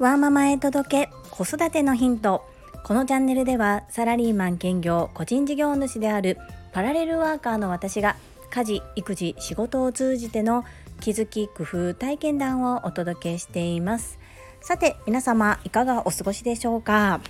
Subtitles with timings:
[0.00, 2.42] ワーママへ届け子育てのヒント。
[2.84, 6.38] このチャンネルではサラリーマン兼業個人事業主である
[6.72, 8.16] パラレルワーカーの私が
[8.48, 10.64] 家事育児仕事を通じての
[11.00, 14.18] 気づき工夫体験談をお届けしています。
[14.62, 17.20] さて皆様いかがお過ごしでしょうか？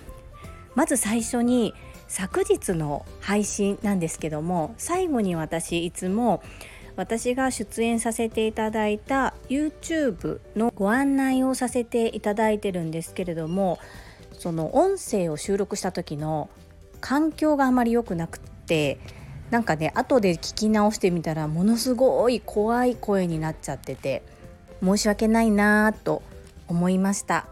[0.76, 1.74] まず最初に
[2.06, 6.40] 昨日の配信なんですけども最後に私いつも
[7.00, 13.78] 私が出演させていただいた YouTube のご案内をさせていただいてるんですけれども
[14.34, 16.50] その音声を収録した時の
[17.00, 18.98] 環境があまり良くなくって
[19.50, 24.22] なんかね後で聞き直してみたらものすごい怖い声になっちゃってて
[24.84, 26.20] 申し訳ないなぁと
[26.68, 27.46] 思いました。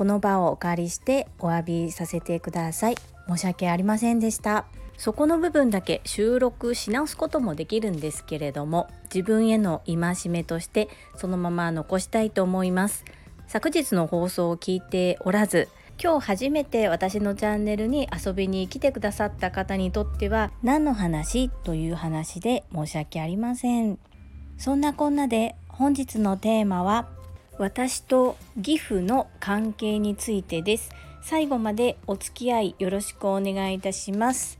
[0.00, 2.94] この場をお借りしてお詫びさせてください。
[3.28, 4.64] 申し訳ありませんでした。
[4.96, 13.04] そこの部分だけ収録し直すこともできるんですけれども自分への戒めとしてそのまま残したいと思います。
[13.46, 15.68] 昨日の放送を聞いておらず
[16.02, 23.98] 今日初めて私のチャンネルに遊びに来てくださった方にとっては何の話という話で申し訳ありません。
[24.56, 27.10] そんなこんなで本日のテーマは
[27.60, 30.90] 私と義父の関係についてです。
[31.20, 34.56] 最後までお付き合いよろしくお願いいたします。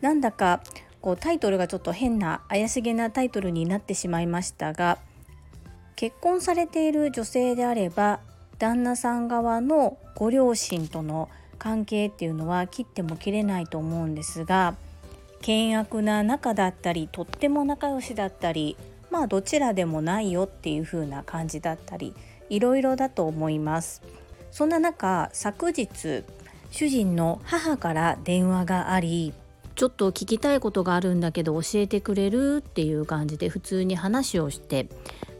[0.00, 0.60] なんだか
[1.00, 4.98] こうタイトルがちょっと変な怪しげなタイトルになってしまいましたが
[5.94, 8.18] 結婚されている女性であれば
[8.58, 14.74] 旦那さん側のご両親との関係っていうのは切っても切れないと思うんですが
[15.40, 18.76] 険悪な仲だったりとっても仲良しだったり
[19.10, 22.14] まあどちらでもないよっていう風な感じだったり
[22.48, 24.02] いろいろだと思います。
[24.50, 26.24] そんな中昨日
[26.70, 29.32] 主人の母から電話があり
[29.74, 34.88] ちょっと聞きたいことがあるんだけど教えてくれるっていう感じで普通に話をして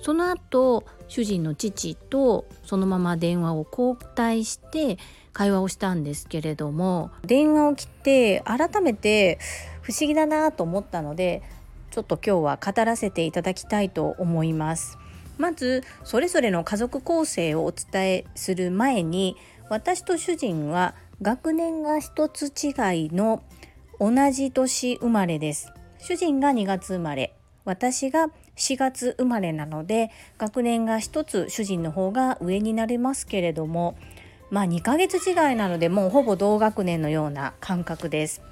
[0.01, 4.99] その後主人の父とそのまま電話を交代して
[5.33, 9.39] 会話をしたんですけれども電話を切って改めて
[9.83, 11.43] 不思議だなと思ったので
[11.91, 14.99] ちょっと今日は語らせていただきたいと思います。
[15.39, 19.37] まずそれぞれの家族構成をお伝えする前に
[19.69, 23.43] 私と主人は学年が一つ違いの
[23.99, 25.73] 同じ年生まれです。
[25.99, 27.34] 主人が2月生まれ
[27.65, 33.97] 私が4月生まれなので学年が1つ主人の方が上になりますけれども
[34.50, 38.43] まあ2ヶ月違いなのでもうほぼ同学年のような感覚です。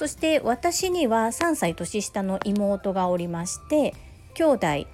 [0.00, 3.92] そして私には3歳年下の妹がおりまして
[4.32, 4.86] 兄弟2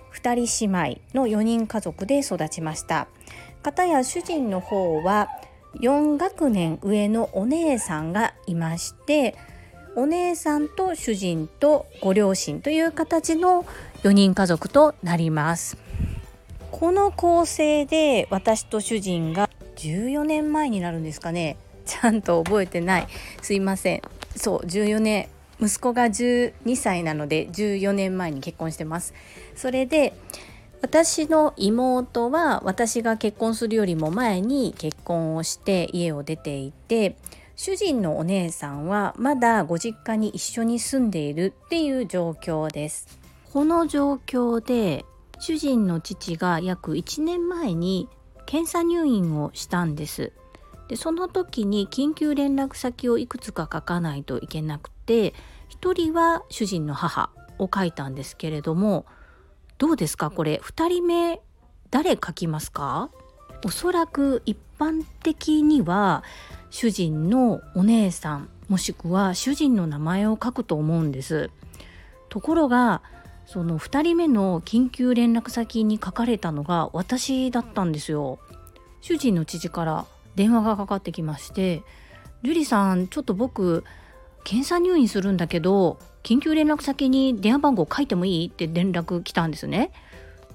[0.47, 3.07] 人姉妹の4人家族で育ちました。
[3.63, 5.29] 片や主人の方は
[5.77, 9.37] 4学年上のお姉さんがいまして
[9.95, 13.65] お姉さんと主人とご両親という形の
[14.03, 15.79] 4人家族となります。
[16.73, 21.59] この構成で私と主人が14年前になるんですかね。
[21.85, 23.07] ちゃんと覚えてない。
[23.41, 24.03] すいません。
[24.37, 25.29] そう14年
[25.61, 29.15] 息子が12歳なので14年前に結婚してます。
[29.55, 30.15] それで
[30.83, 37.17] 私の妹は私が結婚するよりも前に結婚をして家を出ていて
[37.57, 43.19] 主人のお姉さんはまだご実家に一緒に住んでいるっていう状況です。
[43.53, 45.07] この状況で
[45.39, 48.09] 主人の父が約1年前に
[48.45, 50.33] 検査入院をしたんです。
[50.89, 55.35] でその時に緊急連絡先をいくつか書かないといけなくて
[55.81, 59.07] 1人は主人の母を書いたんですけれども
[59.79, 60.31] どうですか？
[60.31, 61.41] これ2人目
[61.91, 63.11] 誰書きますか？
[63.65, 66.23] おそらく一般的には
[66.71, 71.51] 主人のお姉さんもしくは主人の名前を書くと思うんです。
[72.29, 73.03] ところが
[73.47, 78.39] その2人目の緊急連絡先に書かれたのが私だったんですよ。
[79.01, 80.07] 主人の父から。
[80.37, 81.83] 電話がかかってきまして
[82.45, 83.85] 「樹里さんちょっと僕
[84.45, 89.91] 検査入院するんだけど緊急連絡先に電話番号書いてもいい?」って連絡来たんですね。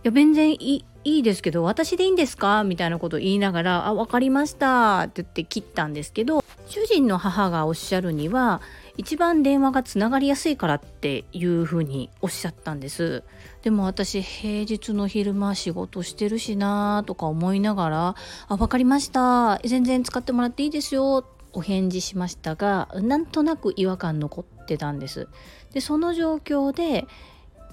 [0.03, 2.63] いや全然いいいですけど私でいいんですか？
[2.63, 8.61] みたいなことを言いながら「あ分かりました」って言って切ったんですけど主人の母がおっしゃるには
[8.97, 13.23] 一番電話がつながりやすいからっていうふうにおっしゃったんです。
[13.61, 18.15] でも私平日の昼間仕事してるしなとか思いながら
[18.47, 19.59] 「あ分かりました。
[19.63, 25.27] 全然使ってもらっていいですよ」お返事しましたがなんとなく違和感残ってたんです。
[25.73, 27.07] でその状況で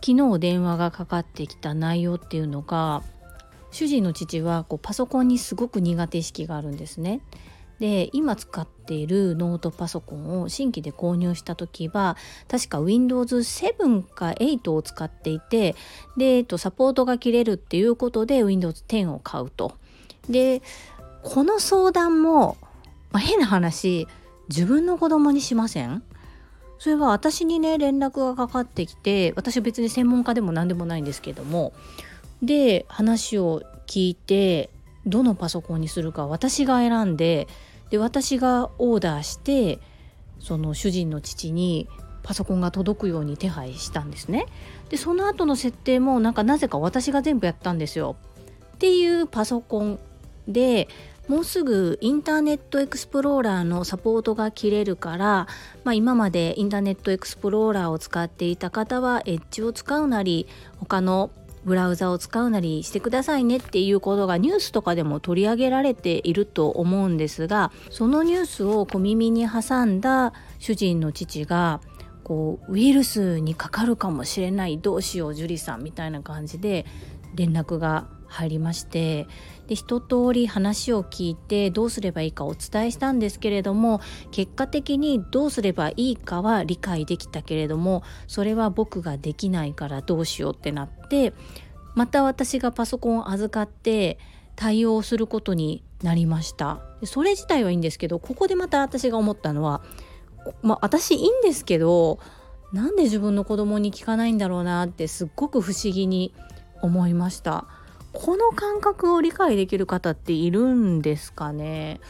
[0.04, 3.02] 昨日電話がかかってきた内容っていうのが
[3.70, 7.20] 主人の父はこうパソコンにすごく苦手意識があるんですね。
[7.78, 12.16] で今使っているノートパソコンを新規で購入した時は
[12.48, 15.76] 確か Windows7 か8を使っていて
[16.16, 19.76] で、サポートが切れるっていうことで Windows10 を買うと。
[20.28, 20.62] で
[21.22, 22.56] この相談も、
[23.10, 24.06] まあ、変な話
[24.48, 26.02] 自分の子供にしません？
[26.78, 31.72] それは私にね連絡がかかってきて私は別に専門家でも何でもないんですけども
[32.40, 34.70] で話を聞いて
[35.08, 37.48] どのパソコンにするか私が選んで
[37.90, 39.78] で私がオーダーして
[40.40, 41.88] その主人の父に
[42.22, 44.46] パソコンが届くように手配したんですね。
[44.90, 48.16] でその後の設定もなんかなぜか私が全部やったんですよ。
[48.74, 49.98] っていうパソコン
[50.46, 50.88] で
[51.26, 55.46] もうすぐインターネットエクスプローラーのサポートが切れるから、
[55.84, 60.46] まあ、今までインターネットエクスプローラーを使っていた方はエッジを使うなり
[60.78, 61.30] 他の
[61.68, 71.80] ブラウザを使うなりしてくださいねっていうことがニュースとかでも取り上げられていると思うんですがそのニュースを小耳に挟んだ主人の父が
[72.24, 76.84] こうウイルスにかかるかもしれないどうしよう樹里さんみたいな感じで
[77.34, 79.26] 連絡が入りまして
[79.66, 91.32] で一通り話を聞いてどうすればいいかお伝えしたんですけれども結果的にどうすればいいかは理解できたけれどもそれは僕ができないからどうしようってなって
[91.94, 94.18] また私がパソコンを預かって
[94.56, 96.80] 対応することになりました。
[97.04, 99.82] それ自体はいいんですけどここでまた私が思ったのは
[100.62, 102.18] まあ私いいんですけど
[102.72, 106.34] なんで自分の子供に聞かないんだろうなってすっごく不思議に
[106.82, 107.66] 思いました。
[108.12, 112.00] この感覚を理解できる方っているんですかね？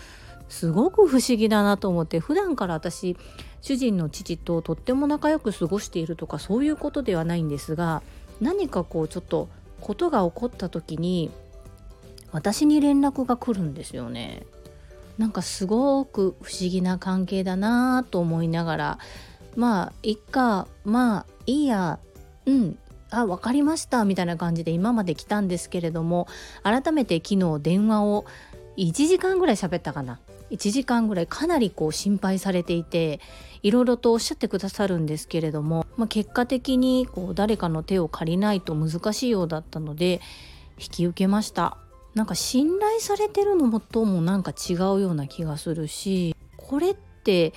[0.49, 3.17] すごく不思議だなと思って普段から私
[3.61, 8.03] 主人の父ととっても仲良く過ごしているとかそういうことではないんですが
[8.41, 9.49] 何かこうちょっと
[9.81, 11.31] ことが起こった時に
[12.33, 14.45] 私に連絡が来るんですよね。
[15.19, 18.99] なんかすごく不思議な関係だなと思いながら
[19.57, 21.99] まあいっかまあいいや
[22.47, 22.79] うん
[23.11, 24.05] あ分かりました。
[24.05, 26.29] みたいな感じで今まで来たんですけれども
[26.63, 28.27] 改めて昨日電話を
[28.77, 30.21] 1時間ぐらい喋ったかな。
[30.51, 33.21] 1時間ぐらいかなりこう心配されていて
[33.63, 40.21] いろいろとおっしゃってくださるんですけれども、まあ、結果的にこう誰かの手を借りないと難しいようだったので
[40.79, 41.77] 引き受けました。
[42.15, 47.53] なんか信頼されてるのともなんか違うような気がするしこれって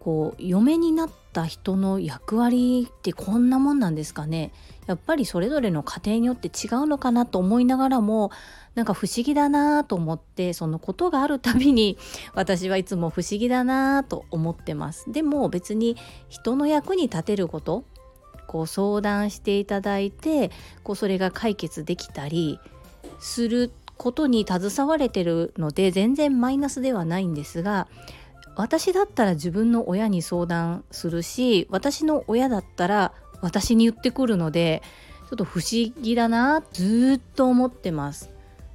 [0.00, 4.50] こう嫁になった人の役割ってこんなもんなんですかね。
[4.86, 8.32] やっぱりそれぞれの家庭によって違うのかなと思いながらも
[8.74, 11.98] なんか不思議だなと思ってそのことがあるたびに
[12.34, 15.12] 私はいつも不思議だなと思ってます。
[15.12, 15.96] でも別に
[16.28, 17.84] 人の役に立てること
[18.46, 20.50] こう相談していただいて
[20.82, 22.58] こうそれが解決できたり
[23.20, 27.86] することに携われてるので全然マイナスではないんですが
[28.60, 34.82] 私だったら自分の親に相談するし私の親だったら私に言ってくるので
[35.30, 38.28] ちょっと不思議だなずっと思ってます。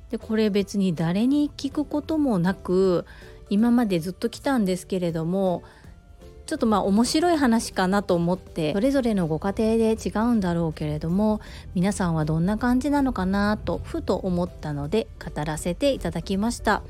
[0.09, 3.05] でこれ別に誰に聞くこともなく
[3.51, 5.61] 今までずっと来たんですけれども
[6.47, 11.41] ちょっとまあ面白い話かなと思ってそれぞれのご家庭で違うんだろうけれども
[11.75, 16.81] 皆さんはどんな感じなのかなとふと思ったので語らせていただきました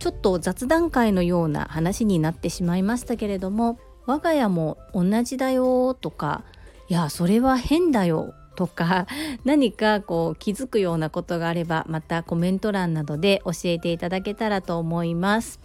[0.00, 6.42] ちょっと雑談会のような話になってしまいましたけれども我が家も同じだよとか
[6.88, 9.06] いやそれは変だよとか
[9.44, 15.60] 何かこう気づくようなことがあればまたコメント欄などで教えていただけたらと思います。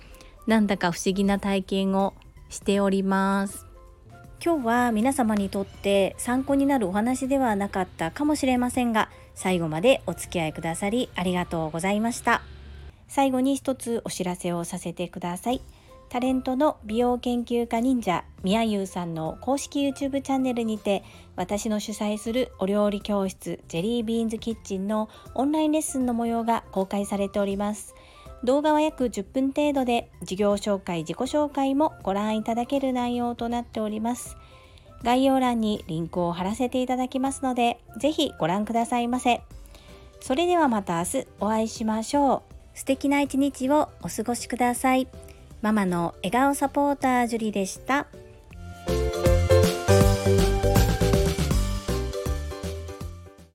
[0.47, 2.13] なんだか不思議な体験を
[2.49, 3.65] しております。
[4.43, 12.41] 今日は皆様にとって参考になるお話ではなかったかもしれませんが最後までお付き合いくださりありがとうございました。
[13.07, 15.61] 最後に一つお知らせをさせてください。
[16.09, 21.03] タレントの美容研究家忍者みやゆうさんの公式 YouTube チャンネルにて
[21.35, 27.95] 私の主催するお料理教室ジェリービーンズキッチンのオンラインレッスンの模様が公開されております。
[28.43, 34.37] 動画は約10分程度で事業紹介自己紹介もご覧いただける内容となっております。
[35.03, 39.41] 概要欄にリンクを貼らせていただきますのでぜひご覧くださいませ。
[40.19, 42.54] それではまた明日お会いしましょう。
[42.75, 45.07] 素敵な一日をお過ごしください。
[45.61, 48.05] ママの笑顔サポータージュリでした。